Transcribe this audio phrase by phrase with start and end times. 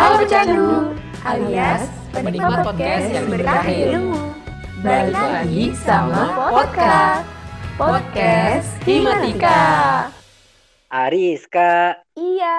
[0.00, 4.16] Halo Candu, alias penikmat podcast yang berkahi ilmu.
[4.80, 7.28] Balik lagi sama podcast,
[7.76, 9.60] podcast Himatika.
[10.88, 12.58] Ariska, Iya,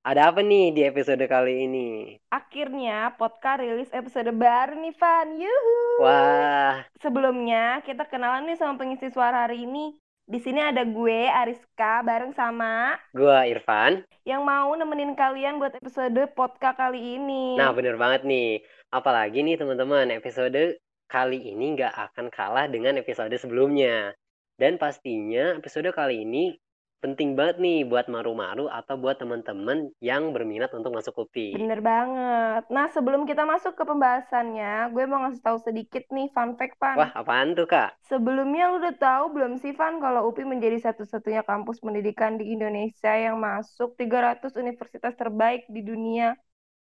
[0.00, 2.16] ada apa nih di episode kali ini?
[2.32, 5.28] akhirnya podcast rilis episode baru nih, Van.
[5.36, 5.76] Yuhu.
[6.00, 9.94] Wah, Sebelumnya, kita kenalan nih sama pengisi suara hari ini.
[10.30, 14.06] Di sini ada gue, Ariska, bareng sama gua Irfan.
[14.22, 17.58] yang mau nemenin kalian buat episode podcast kali ini.
[17.58, 18.62] Nah, bener banget nih.
[18.94, 20.78] Apalagi nih teman-teman, episode
[21.10, 24.14] kali ini nggak akan kalah dengan episode sebelumnya.
[24.54, 26.54] Dan pastinya episode kali ini
[27.00, 31.56] penting banget nih buat maru-maru atau buat teman-teman yang berminat untuk masuk UPI.
[31.56, 32.68] Bener banget.
[32.68, 37.00] Nah, sebelum kita masuk ke pembahasannya, gue mau ngasih tahu sedikit nih fun fact, Van.
[37.00, 37.96] Wah, apaan tuh, Kak?
[38.04, 43.16] Sebelumnya lu udah tahu belum sih, Van, kalau UPI menjadi satu-satunya kampus pendidikan di Indonesia
[43.16, 46.36] yang masuk 300 universitas terbaik di dunia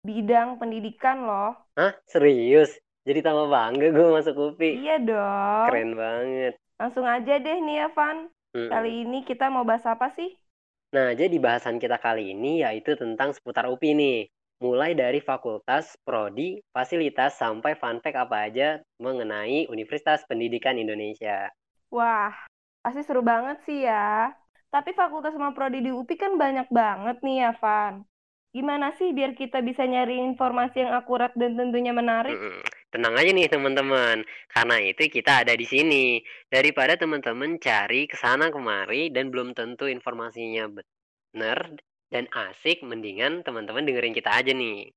[0.06, 1.58] bidang pendidikan loh.
[1.74, 1.90] Hah?
[2.06, 2.70] Serius?
[3.04, 4.80] Jadi tambah bangga gue masuk UPI.
[4.80, 5.66] Iya dong.
[5.68, 6.54] Keren banget.
[6.78, 8.30] Langsung aja deh nih ya, Van.
[8.54, 8.70] Mm-mm.
[8.70, 10.30] Kali ini kita mau bahas apa sih?
[10.94, 14.18] Nah, jadi bahasan kita kali ini yaitu tentang seputar UPI nih.
[14.62, 21.50] Mulai dari fakultas, prodi, fasilitas, sampai fun fact apa aja mengenai Universitas Pendidikan Indonesia.
[21.90, 22.30] Wah,
[22.82, 24.30] pasti seru banget sih ya.
[24.70, 27.94] Tapi fakultas sama prodi di UPI kan banyak banget nih ya, Van.
[28.54, 32.38] Gimana sih biar kita bisa nyari informasi yang akurat dan tentunya menarik?
[32.38, 32.62] Mm-mm.
[32.94, 34.22] Tenang aja nih teman-teman,
[34.54, 36.22] karena itu kita ada di sini.
[36.46, 41.74] Daripada teman-teman cari ke sana kemari dan belum tentu informasinya benar
[42.14, 44.94] dan asik, mendingan teman-teman dengerin kita aja nih.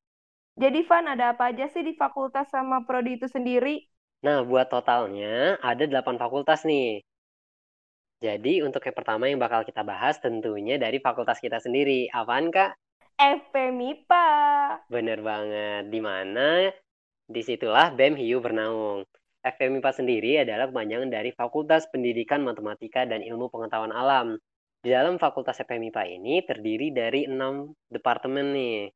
[0.62, 3.82] Jadi, Van, ada apa aja sih di fakultas sama prodi itu sendiri?
[4.22, 7.02] Nah, buat totalnya ada 8 fakultas nih.
[8.22, 12.10] Jadi untuk yang pertama yang bakal kita bahas tentunya dari fakultas kita sendiri.
[12.14, 12.78] Apaan Kak?
[13.18, 14.26] FPMIPA.
[14.86, 15.90] Bener banget.
[15.90, 16.70] Di mana
[17.28, 19.04] di situlah BEM Hiu bernaung.
[19.44, 24.36] FPMIPA sendiri adalah kepanjangan dari Fakultas Pendidikan Matematika dan Ilmu Pengetahuan Alam.
[24.84, 28.92] Di dalam Fakultas FPMIPA ini terdiri dari enam departemen nih.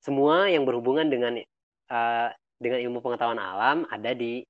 [0.00, 1.36] Semua yang berhubungan dengan
[1.92, 2.28] eh,
[2.62, 4.46] dengan ilmu pengetahuan alam ada di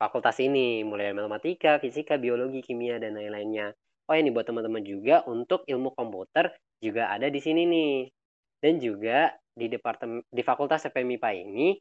[0.00, 3.70] fakultas ini, mulai dari matematika, fisika, biologi, kimia, dan lain-lainnya.
[4.10, 6.50] Oh ini buat teman-teman juga untuk ilmu komputer
[6.82, 7.94] juga ada di sini nih.
[8.58, 11.76] Dan juga di departemen di fakultas FPMIPA ini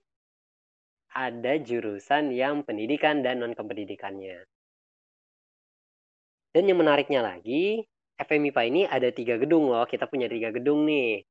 [1.11, 4.47] ada jurusan yang pendidikan dan non kependidikannya.
[6.51, 7.79] Dan yang menariknya lagi,
[8.19, 9.87] FPMIPA ini ada tiga gedung loh.
[9.87, 11.23] Kita punya tiga gedung nih.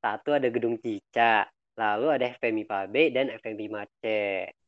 [0.00, 1.44] Satu ada gedung Cica,
[1.76, 4.04] lalu ada FPMIPA B dan FPMIPA C.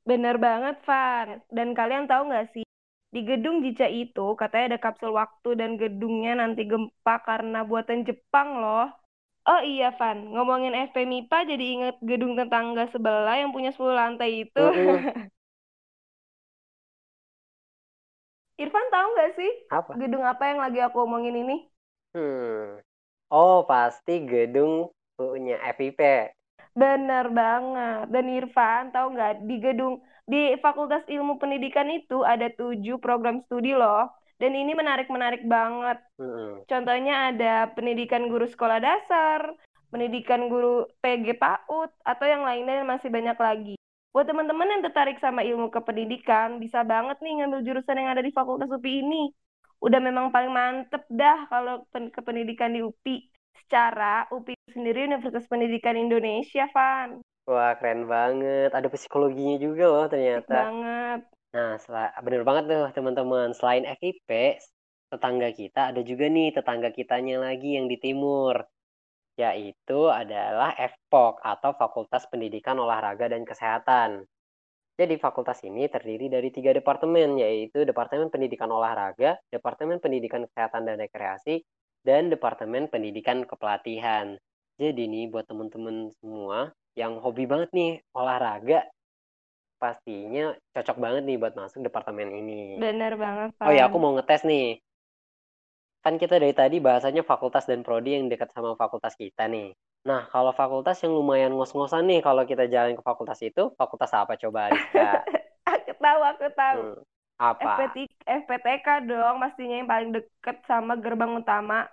[0.05, 1.41] Bener banget, Van.
[1.49, 2.65] Dan kalian tahu nggak sih,
[3.13, 8.61] di gedung Jica itu katanya ada kapsul waktu dan gedungnya nanti gempa karena buatan Jepang
[8.61, 8.93] loh.
[9.51, 10.19] Oh iya, Van.
[10.33, 14.61] Ngomongin FPMIPA jadi inget gedung tetangga sebelah yang punya 10 lantai itu.
[14.61, 15.05] Mm-mm.
[18.63, 19.99] Irfan tahu nggak sih Apa?
[20.01, 21.57] gedung apa yang lagi aku omongin ini?
[22.17, 22.81] Hmm.
[23.41, 24.73] Oh, pasti gedung
[25.17, 26.01] punya FIP.
[26.81, 28.01] Bener banget.
[28.15, 29.95] Dan Irfan tahu nggak di gedung
[30.33, 33.99] di Fakultas Ilmu Pendidikan itu ada tujuh program studi loh.
[34.43, 36.03] Dan ini menarik-menarik banget.
[36.19, 36.67] Mm-mm.
[36.67, 39.55] Contohnya ada pendidikan guru sekolah dasar,
[39.95, 43.75] pendidikan guru PG PAUD, atau yang lainnya dan masih banyak lagi.
[44.11, 48.35] Buat teman-teman yang tertarik sama ilmu kependidikan, bisa banget nih ngambil jurusan yang ada di
[48.35, 49.31] Fakultas UPI ini.
[49.79, 53.17] Udah memang paling mantep dah kalau pen- kependidikan di UPI.
[53.63, 57.23] Secara UPI sendiri Universitas Pendidikan Indonesia, Van.
[57.49, 58.71] Wah, keren banget.
[58.75, 60.55] Ada psikologinya juga loh ternyata.
[60.55, 61.21] banget.
[61.53, 61.77] Nah,
[62.25, 63.53] bener banget tuh teman-teman.
[63.53, 64.57] Selain FIP,
[65.13, 68.65] tetangga kita ada juga nih tetangga kitanya lagi yang di timur.
[69.37, 74.25] Yaitu adalah FPOK atau Fakultas Pendidikan Olahraga dan Kesehatan.
[74.93, 81.01] Jadi fakultas ini terdiri dari tiga departemen, yaitu Departemen Pendidikan Olahraga, Departemen Pendidikan Kesehatan dan
[81.01, 81.65] Rekreasi,
[82.05, 84.37] dan Departemen Pendidikan Kepelatihan.
[84.77, 88.85] Jadi nih buat teman-teman semua yang hobi banget nih olahraga,
[89.85, 90.43] pastinya
[90.75, 92.53] cocok banget nih buat masuk departemen ini.
[92.83, 93.69] Bener banget, Van.
[93.69, 94.65] Oh ya, aku mau ngetes nih.
[96.05, 99.69] Kan kita dari tadi bahasanya fakultas dan prodi yang dekat sama fakultas kita nih.
[100.11, 104.35] Nah, kalau fakultas yang lumayan ngos-ngosan nih kalau kita jalan ke fakultas itu, fakultas apa
[104.43, 105.11] coba Rizka?
[105.73, 106.81] Aku tahu, aku tahu.
[106.81, 106.95] Hmm,
[107.39, 107.77] apa?
[107.77, 107.97] FPT,
[108.27, 111.87] FPTK dong, pastinya yang paling deket sama gerbang utama.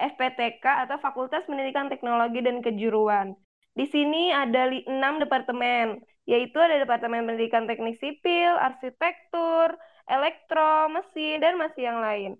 [0.00, 3.36] FPTK atau Fakultas Pendidikan Teknologi dan Kejuruan.
[3.78, 9.74] Di sini ada li- enam departemen, yaitu ada Departemen Pendidikan Teknik Sipil, Arsitektur,
[10.06, 12.32] Elektro, Mesin, dan masih yang lain.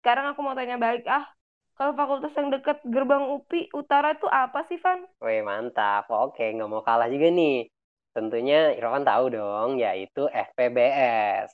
[0.00, 1.24] Sekarang aku mau tanya balik, ah,
[1.80, 5.00] Kalau fakultas yang dekat gerbang UPI Utara itu apa sih, Van?
[5.24, 6.12] Wih, mantap.
[6.12, 7.72] Oke, nggak mau kalah juga nih.
[8.12, 11.48] Tentunya Irfan tahu dong, yaitu FPBS.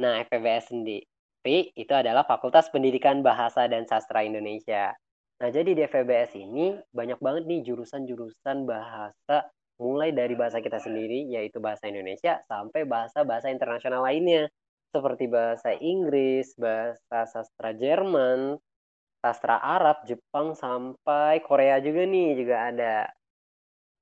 [0.00, 4.96] Nah, FPBS sendiri itu adalah Fakultas Pendidikan Bahasa dan Sastra Indonesia.
[5.44, 9.44] Nah, jadi di FPBS ini banyak banget nih jurusan-jurusan bahasa
[9.76, 14.48] mulai dari bahasa kita sendiri yaitu bahasa Indonesia sampai bahasa-bahasa internasional lainnya
[14.94, 18.56] seperti bahasa Inggris, bahasa sastra Jerman,
[19.20, 22.96] sastra Arab, Jepang sampai Korea juga nih juga ada.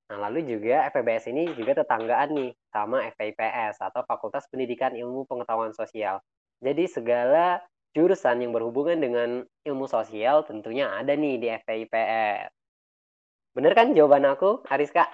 [0.05, 5.73] Nah, lalu juga FPBS ini juga tetanggaan nih sama FPIPS atau Fakultas Pendidikan Ilmu Pengetahuan
[5.73, 6.21] Sosial.
[6.61, 7.59] Jadi segala
[7.97, 12.51] jurusan yang berhubungan dengan ilmu sosial tentunya ada nih di FPIPS.
[13.55, 15.07] Bener kan jawaban aku, Ariska?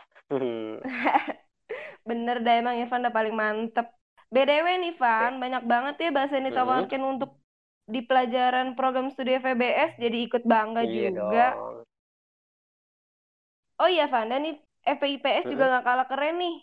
[2.09, 3.87] Bener dah emang Irfan udah paling mantep.
[4.35, 7.31] BDW nih Van, banyak banget ya bahasa yang ditawarkan untuk
[7.94, 11.47] di pelajaran program studi FEBS jadi ikut bangga Iya juga.
[11.50, 11.85] dong.
[13.82, 14.55] Oh iya Van, dan nih
[15.00, 15.71] FEIPS juga Mm-mm.
[15.71, 16.55] nggak kalah keren nih.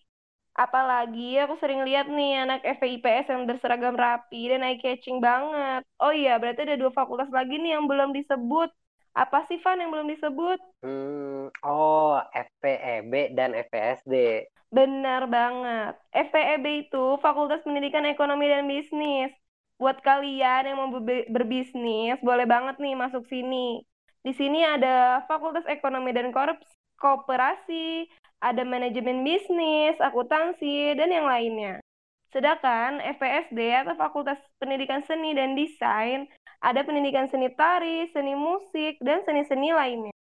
[0.64, 5.82] Apalagi aku sering lihat nih anak FEIPS yang berseragam rapi dan eye catching banget.
[6.04, 8.70] Oh iya, berarti ada dua fakultas lagi nih yang belum disebut.
[9.18, 10.62] Apa sih Van yang belum disebut?
[10.86, 14.46] Hmm, oh, FPEB dan FPSD.
[14.70, 15.98] Benar banget.
[16.14, 19.34] FPEB itu Fakultas Pendidikan Ekonomi dan Bisnis.
[19.82, 23.82] Buat kalian yang mau berbi- berbisnis, boleh banget nih masuk sini.
[24.22, 26.70] Di sini ada Fakultas Ekonomi dan Korps,
[27.02, 28.06] Kooperasi,
[28.42, 31.82] ada Manajemen Bisnis, Akuntansi, dan yang lainnya.
[32.30, 36.30] Sedangkan FPSD atau Fakultas Pendidikan Seni dan Desain,
[36.62, 40.14] ada pendidikan seni tari, seni musik, dan seni-seni lainnya.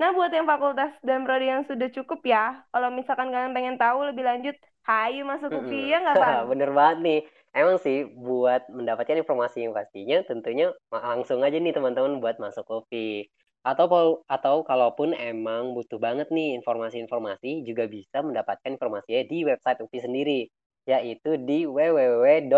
[0.00, 4.02] Nah, buat yang fakultas dan prodi yang sudah cukup ya, kalau misalkan kalian pengen tahu
[4.10, 5.52] lebih lanjut, hayu masuk.
[5.52, 6.42] UPI ya nggak, Van?
[6.50, 7.20] Bener banget nih.
[7.52, 13.28] Emang sih buat mendapatkan informasi yang pastinya tentunya langsung aja nih teman-teman buat masuk UPI.
[13.62, 20.00] Atau atau kalaupun emang butuh banget nih informasi-informasi juga bisa mendapatkan informasinya di website UPI
[20.02, 20.50] sendiri
[20.82, 22.50] yaitu di www.upi.edu.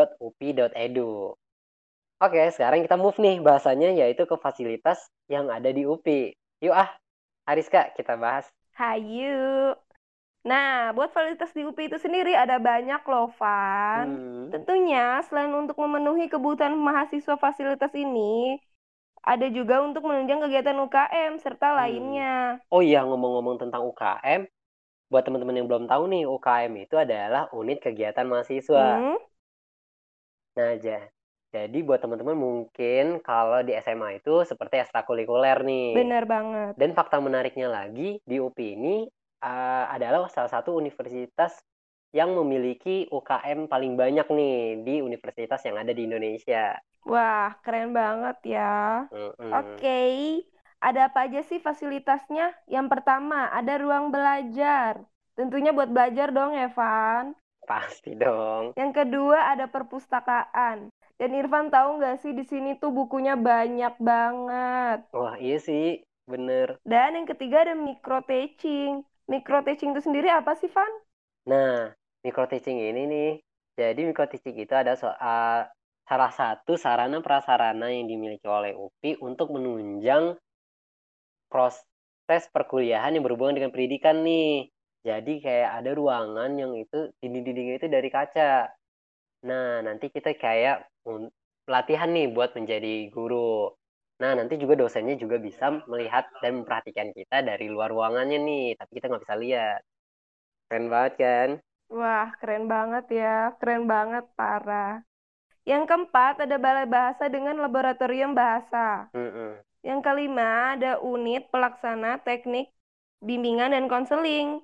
[2.22, 4.98] Oke, sekarang kita move nih bahasanya yaitu ke fasilitas
[5.30, 6.66] yang ada di UPI.
[6.66, 6.90] Yuk ah,
[7.50, 8.46] Ariska kita bahas.
[8.78, 9.74] Hayu.
[10.50, 14.08] Nah, buat fasilitas di UPI itu sendiri ada banyak loh, Van.
[14.12, 14.52] Hmm.
[14.52, 18.60] Tentunya, selain untuk memenuhi kebutuhan mahasiswa fasilitas ini,
[19.32, 21.78] ada juga untuk menunjang kegiatan UKM serta Hmm.
[21.80, 22.60] lainnya.
[22.74, 24.42] Oh iya, ngomong-ngomong tentang UKM,
[25.10, 28.88] buat teman-teman yang belum tahu nih, UKM itu adalah unit kegiatan mahasiswa.
[28.94, 29.16] Hmm?
[30.56, 31.10] Nah, ja-
[31.54, 35.94] jadi buat teman-teman mungkin kalau di SMA itu seperti ekstrakurikuler nih.
[35.94, 36.72] Benar banget.
[36.74, 38.96] Dan fakta menariknya lagi, di UPI ini
[39.38, 41.62] uh, adalah salah satu universitas
[42.10, 46.74] yang memiliki UKM paling banyak nih di universitas yang ada di Indonesia.
[47.06, 49.06] Wah, keren banget ya.
[49.14, 49.50] Mm-mm.
[49.54, 50.02] Oke,
[50.82, 52.50] ada apa aja sih fasilitasnya?
[52.66, 55.06] Yang pertama, ada ruang belajar.
[55.38, 57.34] Tentunya buat belajar dong, Evan.
[57.66, 58.78] Pasti dong.
[58.78, 60.93] Yang kedua, ada perpustakaan.
[61.14, 65.06] Dan Irfan tahu nggak sih di sini tuh bukunya banyak banget.
[65.14, 66.82] Wah, iya sih, bener.
[66.82, 69.06] Dan yang ketiga ada micro teaching.
[69.30, 70.90] Micro teaching itu sendiri apa sih, Van?
[71.46, 71.94] Nah,
[72.26, 73.30] micro teaching ini nih,
[73.78, 75.70] jadi micro teaching itu ada soal
[76.04, 80.36] salah satu sarana prasarana yang dimiliki oleh UPI untuk menunjang
[81.48, 84.68] proses perkuliahan yang berhubungan dengan pendidikan nih.
[85.04, 88.72] Jadi kayak ada ruangan yang itu dinding-dindingnya itu dari kaca.
[89.44, 90.88] Nah, nanti kita kayak
[91.64, 93.72] pelatihan nih buat menjadi guru.
[94.22, 98.90] Nah, nanti juga dosennya juga bisa melihat dan memperhatikan kita dari luar ruangannya nih, tapi
[98.96, 99.80] kita nggak bisa lihat.
[100.70, 101.48] Keren banget kan?
[101.90, 103.52] Wah, keren banget ya.
[103.58, 105.02] Keren banget, parah.
[105.64, 109.08] Yang keempat, ada balai bahasa dengan laboratorium bahasa.
[109.16, 109.58] Mm-mm.
[109.84, 112.70] Yang kelima, ada unit pelaksana teknik
[113.20, 114.60] bimbingan dan konseling.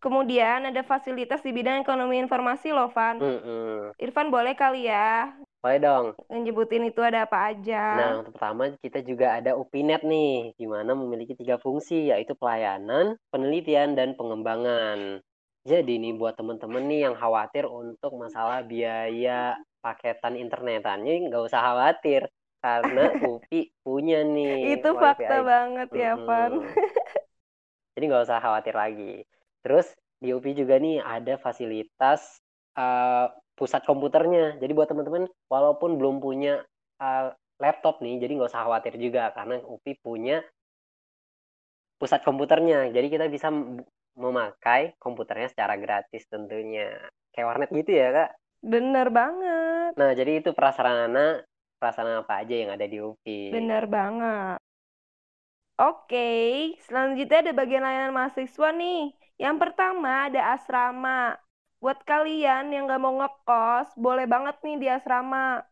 [0.00, 3.20] Kemudian ada fasilitas di bidang ekonomi informasi loh, Van.
[3.20, 3.92] Mm-mm.
[4.00, 6.06] Irfan boleh kali ya Boleh dong.
[6.32, 7.82] nyebutin itu ada apa aja.
[8.00, 13.20] Nah, untuk pertama kita juga ada UPINET nih, di mana memiliki tiga fungsi, yaitu pelayanan,
[13.28, 15.20] penelitian, dan pengembangan.
[15.68, 22.24] Jadi nih buat temen-temen nih yang khawatir untuk masalah biaya paketan internetannya, nggak usah khawatir,
[22.64, 23.04] karena
[23.36, 26.16] UPI punya nih Itu fakta banget ya.
[26.16, 26.64] Mm-mm.
[27.96, 29.28] Jadi nggak usah khawatir lagi.
[29.60, 32.40] Terus di UPI juga nih ada fasilitas
[32.80, 33.28] uh,
[33.60, 34.56] pusat komputernya.
[34.56, 36.64] Jadi buat teman-teman walaupun belum punya
[36.96, 37.28] uh,
[37.60, 40.40] laptop nih, jadi nggak usah khawatir juga karena UPI punya
[42.00, 42.88] pusat komputernya.
[42.88, 43.52] Jadi kita bisa
[44.16, 46.88] memakai komputernya secara gratis tentunya.
[47.36, 48.30] Kayak warnet gitu ya, Kak.
[48.64, 49.92] Bener banget.
[50.00, 51.44] Nah, jadi itu prasarana
[51.76, 53.52] perasaan apa aja yang ada di UPI.
[53.52, 54.56] Bener banget.
[55.80, 56.28] Oke,
[56.84, 59.16] selanjutnya ada bagian layanan mahasiswa nih.
[59.40, 61.40] Yang pertama ada asrama.
[61.80, 65.64] Buat kalian yang nggak mau ngekos, boleh banget nih di asrama.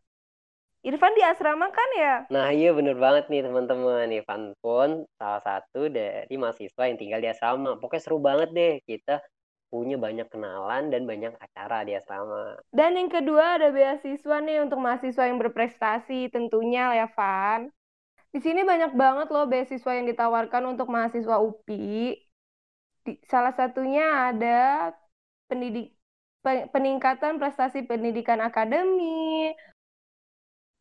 [0.81, 2.15] Irfan di asrama kan ya?
[2.33, 4.09] Nah iya bener banget nih teman-teman.
[4.09, 7.77] Irfan pun salah satu dari mahasiswa yang tinggal di asrama.
[7.77, 9.21] Pokoknya seru banget deh kita
[9.69, 12.57] punya banyak kenalan dan banyak acara di asrama.
[12.73, 17.69] Dan yang kedua ada beasiswa nih untuk mahasiswa yang berprestasi tentunya ya Van.
[18.33, 22.17] Di sini banyak banget loh beasiswa yang ditawarkan untuk mahasiswa UPI.
[23.05, 24.89] Di, salah satunya ada
[25.51, 25.98] pendidik
[26.43, 29.51] peningkatan prestasi pendidikan akademi,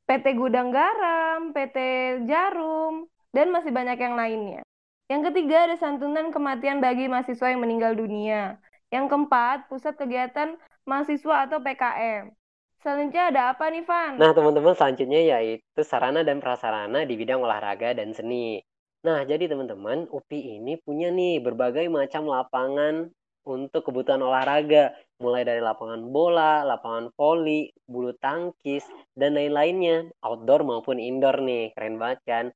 [0.09, 1.77] PT Gudang Garam, PT
[2.25, 4.63] Jarum, dan masih banyak yang lainnya.
[5.09, 8.61] Yang ketiga ada santunan kematian bagi mahasiswa yang meninggal dunia.
[8.89, 10.57] Yang keempat, pusat kegiatan
[10.89, 12.33] mahasiswa atau PKM.
[12.79, 14.17] Selanjutnya ada apa nih, Van?
[14.17, 18.63] Nah, teman-teman, selanjutnya yaitu sarana dan prasarana di bidang olahraga dan seni.
[19.03, 23.11] Nah, jadi teman-teman, UPI ini punya nih berbagai macam lapangan
[23.49, 28.85] untuk kebutuhan olahraga, mulai dari lapangan bola, lapangan voli, bulu tangkis,
[29.17, 32.47] dan lain-lainnya, outdoor maupun indoor nih, keren banget kan?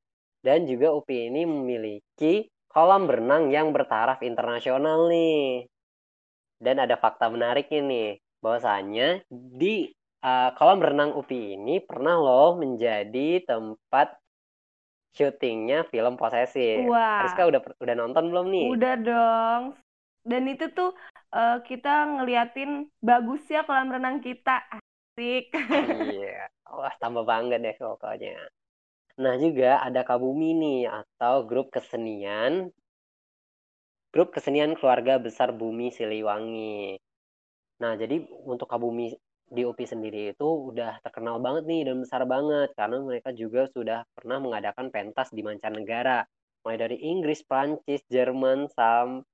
[0.44, 5.64] Dan juga UPI ini memiliki kolam berenang yang bertaraf internasional nih.
[6.60, 9.88] Dan ada fakta menarik ini, bahwasanya di
[10.22, 14.18] uh, kolam renang UPI ini pernah loh menjadi tempat
[15.12, 16.88] syutingnya film posesif.
[16.88, 17.22] Wah.
[17.28, 18.66] Rizka udah udah nonton belum nih?
[18.72, 19.62] Udah dong.
[20.22, 20.94] Dan itu tuh
[21.34, 24.62] uh, kita ngeliatin bagusnya kolam renang kita.
[24.70, 25.50] Asik.
[26.16, 26.46] iya.
[26.70, 28.38] Wah, tambah bangga deh pokoknya.
[29.20, 32.72] Nah, juga ada Kabumi nih atau grup kesenian
[34.12, 37.00] grup kesenian keluarga besar Bumi Siliwangi.
[37.80, 39.16] Nah, jadi untuk Kabumi
[39.52, 44.04] di UPI sendiri itu udah terkenal banget nih dan besar banget karena mereka juga sudah
[44.16, 46.24] pernah mengadakan pentas di mancanegara
[46.64, 49.31] mulai dari Inggris, Prancis, Jerman sampai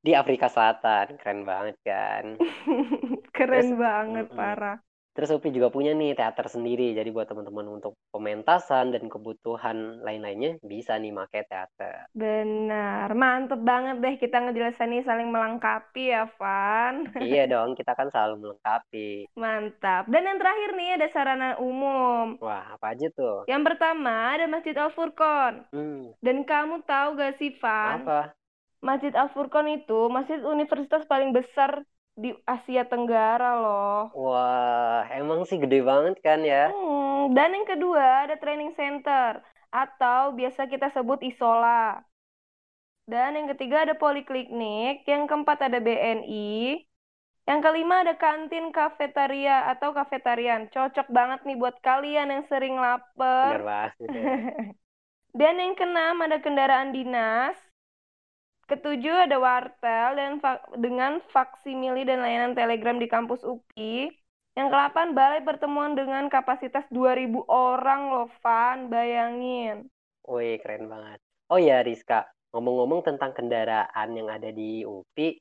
[0.00, 1.20] di Afrika Selatan.
[1.20, 2.40] Keren banget kan?
[3.36, 4.38] Keren Terus, banget, mm -mm.
[4.38, 4.78] parah.
[5.20, 6.96] Terus UPI juga punya nih teater sendiri.
[6.96, 12.08] Jadi buat teman-teman untuk pementasan dan kebutuhan lain-lainnya bisa nih pakai teater.
[12.16, 13.12] Benar.
[13.12, 17.04] Mantep banget deh kita ngejelasin nih saling melengkapi ya, Van.
[17.20, 19.28] iya dong, kita kan selalu melengkapi.
[19.36, 20.08] Mantap.
[20.08, 22.40] Dan yang terakhir nih ada sarana umum.
[22.40, 23.44] Wah, apa aja tuh?
[23.44, 25.68] Yang pertama ada Masjid Al-Furqon.
[25.68, 26.16] Hmm.
[26.24, 28.08] Dan kamu tahu gak sih, Van?
[28.08, 28.32] Apa?
[28.80, 31.84] Masjid Al-Furqon itu masjid universitas paling besar
[32.18, 34.10] di Asia Tenggara loh.
[34.14, 36.70] Wah, emang sih gede banget kan ya?
[36.70, 39.40] Hmm, dan yang kedua ada training center
[39.70, 42.02] atau biasa kita sebut isola.
[43.10, 46.78] Dan yang ketiga ada poliklinik, yang keempat ada BNI,
[47.50, 50.70] yang kelima ada kantin kafetaria atau kafetarian.
[50.70, 53.58] Cocok banget nih buat kalian yang sering lapar.
[53.58, 53.94] Bener banget.
[55.38, 57.58] Dan yang keenam ada kendaraan dinas,
[58.70, 64.14] Ketujuh ada wartel dan fa dengan faksimili dan layanan telegram di kampus UPI.
[64.54, 68.86] Yang kelapan balai pertemuan dengan kapasitas 2000 orang loh, Van.
[68.86, 69.90] Bayangin.
[70.22, 71.18] Wih, keren banget.
[71.50, 72.30] Oh ya, Rizka.
[72.54, 75.38] Ngomong-ngomong tentang kendaraan yang ada di UPI,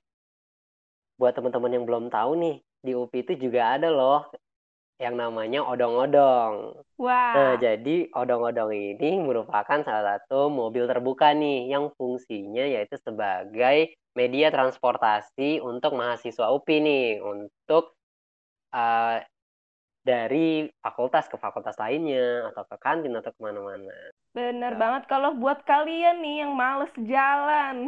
[1.17, 4.25] buat teman-teman yang belum tahu nih, di UPI itu juga ada loh
[4.99, 6.75] yang namanya odong-odong.
[6.99, 7.33] Wah.
[7.33, 14.51] Nah, jadi odong-odong ini merupakan salah satu mobil terbuka nih yang fungsinya yaitu sebagai media
[14.51, 17.95] transportasi untuk mahasiswa UPI nih untuk
[18.75, 19.23] uh,
[20.03, 23.95] dari fakultas ke fakultas lainnya atau ke kantin atau ke mana-mana.
[24.35, 24.79] Bener nah.
[24.79, 27.87] banget kalau buat kalian nih yang males jalan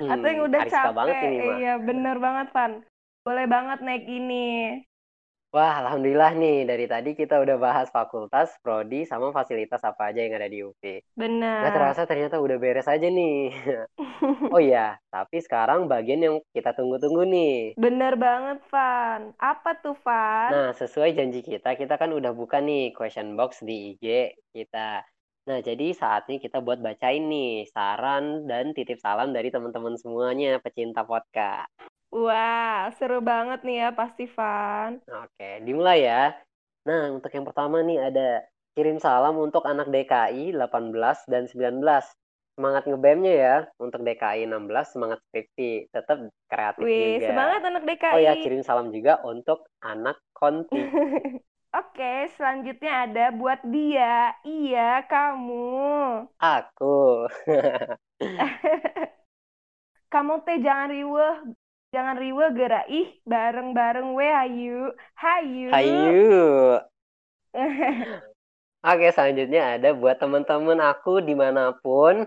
[0.00, 2.72] hmm, atau yang udah capek, banget ini, iya bener banget Van.
[3.22, 4.80] Boleh banget naik ini.
[5.52, 10.40] Wah, alhamdulillah nih dari tadi kita udah bahas fakultas, prodi, sama fasilitas apa aja yang
[10.40, 10.80] ada di UP.
[11.12, 11.68] Benar.
[11.68, 13.52] Gak terasa ternyata udah beres aja nih.
[14.56, 17.76] oh iya, tapi sekarang bagian yang kita tunggu-tunggu nih.
[17.76, 19.36] Bener banget, Van.
[19.36, 20.48] Apa tuh, Van?
[20.56, 25.04] Nah, sesuai janji kita, kita kan udah buka nih question box di IG kita.
[25.52, 31.04] Nah, jadi saatnya kita buat bacain nih saran dan titip salam dari teman-teman semuanya pecinta
[31.04, 31.91] podcast.
[32.12, 34.92] Wah, seru banget nih ya pasti, Van.
[35.08, 36.32] Oke, dimulai ya.
[36.88, 38.42] Nah, untuk yang pertama nih ada
[38.74, 42.04] kirim salam untuk anak DKI 18 dan 19.
[42.52, 45.88] Semangat ngebemnya ya untuk DKI 16, semangat skripsi.
[45.88, 47.28] Tetap kreatif Wih, juga.
[47.28, 48.12] semangat anak DKI.
[48.14, 50.78] Oh ya, kirim salam juga untuk anak konti.
[51.80, 54.36] Oke, selanjutnya ada buat dia.
[54.44, 56.28] Iya, kamu.
[56.38, 57.26] Aku.
[60.12, 61.34] kamu teh jangan riweh
[61.92, 64.96] Jangan riwe gera ih bareng-bareng we hayu.
[65.12, 65.68] Hayu.
[65.68, 66.40] Hayu.
[68.88, 72.24] Oke, selanjutnya ada buat temen-temen aku di mana pun.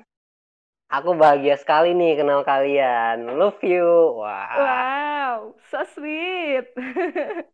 [0.94, 3.26] Aku bahagia sekali nih kenal kalian.
[3.26, 4.22] Love you.
[4.22, 4.54] Wah.
[4.54, 6.70] Wow, so sweet.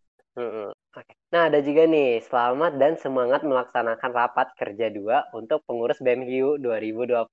[1.31, 6.55] Nah, ada juga nih, selamat dan semangat melaksanakan rapat kerja dua untuk pengurus BEM Hiu
[6.59, 7.27] 2020.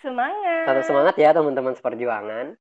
[0.00, 0.64] Semangat.
[0.68, 2.56] Tetap semangat ya teman-teman seperjuangan.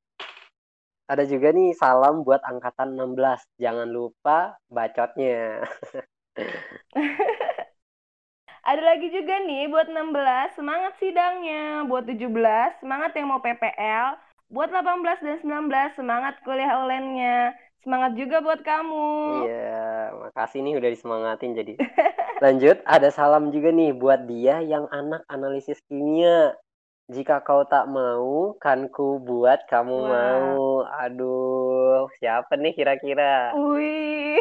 [1.04, 3.60] Ada juga nih salam buat angkatan 16.
[3.60, 5.68] Jangan lupa bacotnya.
[8.64, 11.84] Ada lagi juga nih buat 16, semangat sidangnya.
[11.84, 14.16] Buat 17, semangat yang mau PPL.
[14.48, 17.52] Buat 18 dan 19, semangat kuliah online-nya.
[17.84, 19.44] Semangat juga buat kamu.
[19.44, 21.76] Iya, makasih nih udah disemangatin jadi.
[22.40, 26.56] Lanjut, ada salam juga nih buat dia yang anak analisis kimia.
[27.12, 30.08] Jika kau tak mau, kan ku buat kamu Wah.
[30.08, 30.88] mau.
[31.04, 33.52] Aduh, siapa nih kira-kira?
[33.60, 34.40] Wih,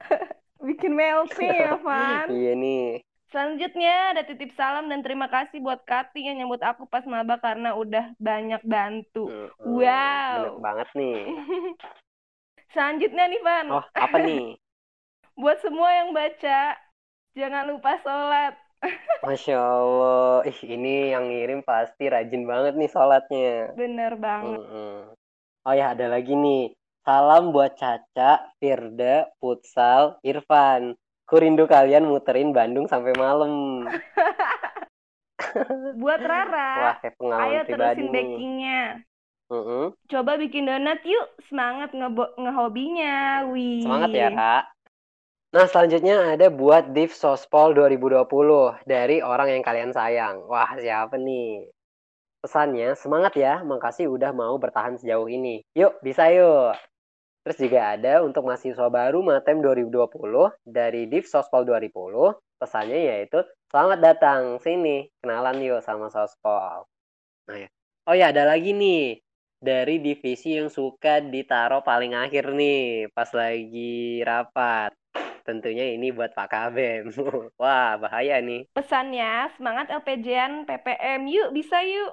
[0.66, 2.32] bikin melting ya, Van.
[2.32, 3.04] Iya nih.
[3.28, 7.76] Selanjutnya ada titip salam dan terima kasih buat Kati yang nyambut aku pas maba karena
[7.76, 9.28] udah banyak bantu.
[9.28, 10.32] Mm-mm, Wow.
[10.32, 11.16] Bener banget nih.
[12.72, 13.66] Selanjutnya nih, Van.
[13.68, 14.56] Oh, apa nih?
[15.40, 16.74] Buat semua yang baca,
[17.36, 18.56] jangan lupa sholat.
[19.26, 20.46] Masya Allah.
[20.46, 23.74] Ih, ini yang ngirim pasti rajin banget nih sholatnya.
[23.74, 24.62] Bener banget.
[24.62, 25.12] Mm-mm.
[25.66, 26.72] Oh ya, ada lagi nih.
[27.02, 30.94] Salam buat Caca, Firda, Futsal, Irfan.
[31.28, 33.84] Ku rindu kalian muterin Bandung sampai malam.
[36.02, 38.10] Buat Wah, Rara, kayak pengalaman ayo terusin nih.
[38.10, 38.82] bakingnya.
[39.48, 39.84] Mm-mm.
[40.12, 41.94] Coba bikin donat yuk, semangat
[42.36, 43.48] ngehobinya.
[43.48, 43.80] Wih.
[43.80, 44.64] Semangat ya, Kak.
[45.58, 50.46] Nah, selanjutnya ada buat Div Sospol 2020 dari orang yang kalian sayang.
[50.46, 51.66] Wah, siapa nih?
[52.38, 55.66] Pesannya, semangat ya, makasih udah mau bertahan sejauh ini.
[55.74, 56.78] Yuk, bisa yuk.
[57.42, 62.38] Terus juga ada untuk mahasiswa baru Matem 2020 dari Div Sospol 2020.
[62.62, 63.42] Pesannya yaitu,
[63.74, 66.86] selamat datang sini, kenalan yuk sama Sospol.
[67.50, 67.68] Nah ya.
[68.06, 69.18] Oh ya, ada lagi nih
[69.58, 74.97] dari divisi yang suka ditaruh paling akhir nih pas lagi rapat.
[75.48, 77.08] Tentunya ini buat Pak Kabem.
[77.60, 78.68] Wah, bahaya nih.
[78.76, 82.12] Pesannya, semangat LPJN, PPM, yuk bisa yuk.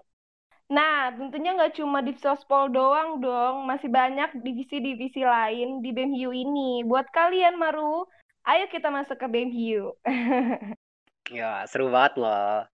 [0.72, 6.32] Nah, tentunya nggak cuma di Sospol doang dong, masih banyak divisi-divisi lain di BEM Hiu
[6.32, 6.88] ini.
[6.88, 8.08] Buat kalian, Maru,
[8.48, 9.92] ayo kita masuk ke BEM Hiu.
[11.26, 12.70] Ya, seru banget loh.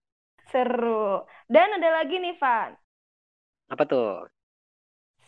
[0.52, 1.24] Seru.
[1.48, 2.76] Dan ada lagi nih, Van.
[3.72, 4.28] Apa tuh?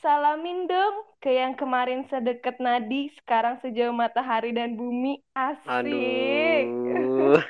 [0.04, 5.24] Salamin dong ke yang kemarin sedekat nadi, sekarang sejauh matahari dan bumi.
[5.32, 5.64] Asik.
[6.68, 7.40] Aduh.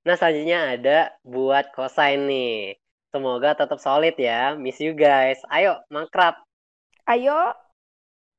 [0.00, 2.72] Nah, selanjutnya ada buat kosain nih.
[3.12, 4.56] Semoga tetap solid ya.
[4.56, 5.36] Miss you guys.
[5.52, 6.40] Ayo, mangkrap.
[7.04, 7.52] Ayo,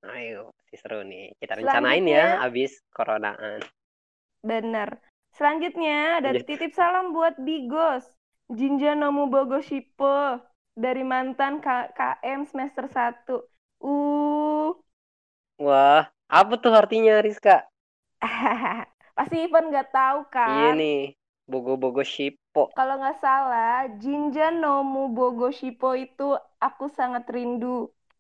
[0.02, 1.38] Ayo, si seru nih.
[1.38, 3.62] Kita rencanain ya abis coronaan.
[4.42, 4.98] bener.
[5.38, 8.10] Selanjutnya ada titip salam buat Bigos.
[8.58, 10.06] Jinja Nomu Bogo Shipo
[10.84, 13.34] dari mantan K- KM semester 1.
[13.82, 14.70] Uh,
[15.66, 16.04] Wah,
[16.40, 17.56] apa tuh artinya Rizka?
[19.18, 20.20] pasti Ivan nggak tahu
[20.52, 20.76] Iya kan?
[20.80, 20.98] nih,
[21.52, 22.64] bogo-bogo shipo.
[22.76, 26.24] Kalau nggak salah, Jinja Nomu Bogo Shipo itu
[26.66, 27.68] aku sangat rindu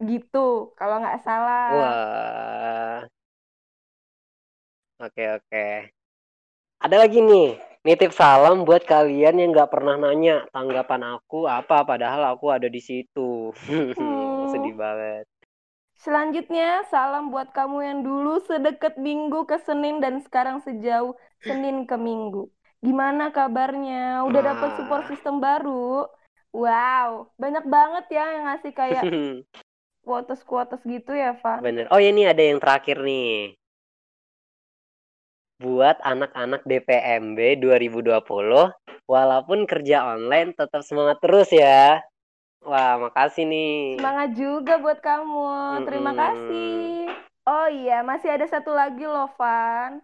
[0.10, 0.38] gitu.
[0.78, 1.62] Kalau nggak salah.
[1.72, 3.08] Wah.
[5.00, 5.62] Oke, oke.
[6.86, 7.48] Ada lagi nih,
[7.82, 12.82] nitip salam buat kalian yang nggak pernah nanya tanggapan aku apa, padahal aku ada di
[12.82, 13.50] situ.
[13.66, 14.48] Hmm.
[14.54, 15.26] Sedih banget.
[16.02, 21.14] Selanjutnya, salam buat kamu yang dulu sedekat Minggu ke Senin dan sekarang sejauh
[21.46, 22.50] Senin ke Minggu.
[22.82, 24.26] Gimana kabarnya?
[24.26, 26.10] Udah dapat support system baru?
[26.50, 29.04] Wow, banyak banget ya yang ngasih kayak
[30.06, 31.62] quotes-quotes gitu ya, Van.
[31.62, 31.86] Bener.
[31.94, 33.61] Oh ya ini ada yang terakhir nih.
[35.62, 38.74] Buat anak-anak DPMB 2020,
[39.06, 42.02] walaupun kerja online tetap semangat terus ya.
[42.66, 44.02] Wah, makasih nih.
[44.02, 45.46] Semangat juga buat kamu.
[45.86, 46.22] Terima Mm-mm.
[46.22, 46.90] kasih.
[47.46, 50.02] Oh iya, masih ada satu lagi loh, Van.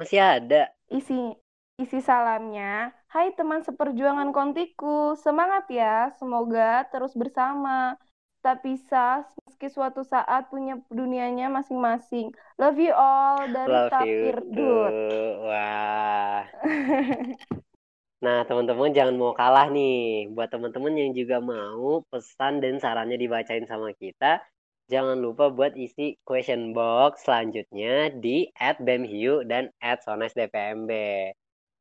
[0.00, 0.72] Masih ada.
[0.88, 1.36] Isi
[1.80, 7.94] isi salamnya, Hai teman seperjuangan kontiku, semangat ya, semoga terus bersama.
[8.44, 12.28] Tak pisah meski suatu saat punya dunianya masing-masing.
[12.60, 14.92] Love you all dari Love Tapir Dut.
[15.48, 16.44] Wah.
[18.24, 20.32] Nah, teman-teman jangan mau kalah nih.
[20.32, 24.40] Buat teman-teman yang juga mau pesan dan sarannya dibacain sama kita,
[24.88, 28.48] jangan lupa buat isi question box selanjutnya di
[28.80, 30.88] @bemhiu dan @sonesdpmb.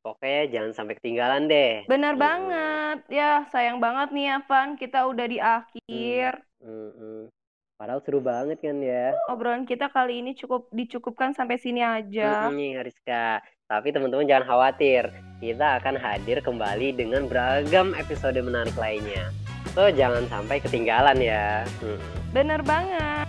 [0.04, 1.88] Pokoknya jangan sampai ketinggalan deh.
[1.88, 2.28] Bener Mm-mm.
[2.28, 2.98] banget.
[3.08, 4.76] Ya, sayang banget nih ya, Van.
[4.76, 6.44] Kita udah di akhir.
[6.60, 7.32] Mm-mm.
[7.80, 9.16] Padahal seru banget kan ya.
[9.32, 12.52] Obrolan kita kali ini cukup dicukupkan sampai sini aja.
[12.52, 13.40] Mm-mm nih Rizka.
[13.72, 15.08] Tapi teman-teman jangan khawatir.
[15.40, 19.32] Kita akan hadir kembali dengan beragam episode menarik lainnya.
[19.72, 21.64] So jangan sampai ketinggalan ya.
[21.80, 22.00] Mm.
[22.36, 23.24] Bener banget.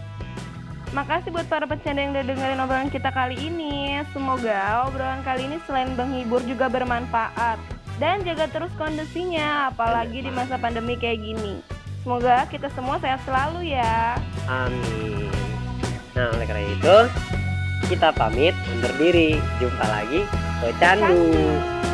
[0.95, 3.99] Makasih buat para pencanda yang udah dengerin obrolan kita kali ini.
[4.15, 7.59] Semoga obrolan kali ini selain menghibur juga bermanfaat.
[7.99, 11.59] Dan jaga terus kondisinya, apalagi di masa pandemi kayak gini.
[12.07, 14.15] Semoga kita semua sehat selalu ya.
[14.47, 15.35] Amin.
[16.15, 16.97] Nah oleh karena itu
[17.91, 19.35] kita pamit undur diri.
[19.59, 20.23] Jumpa lagi.
[20.63, 21.11] Pecandu.
[21.11, 21.94] Candu.